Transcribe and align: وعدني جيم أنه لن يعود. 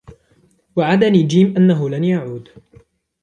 وعدني 0.75 1.23
جيم 1.23 1.57
أنه 1.57 1.89
لن 1.89 2.03
يعود. 2.03 2.49